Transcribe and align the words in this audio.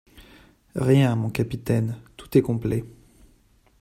Rien, 0.77 1.15
mon 1.15 1.29
capitaine, 1.29 1.95
tout 2.17 2.35
est 2.35 2.41
complet. 2.41 2.85